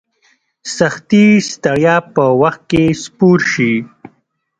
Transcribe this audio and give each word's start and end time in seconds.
سختي 0.77 1.25
ستړیا 1.51 1.95
په 2.13 2.23
وخت 2.41 2.61
کې 2.71 2.83
سپور 3.03 3.39
شي. 3.51 3.73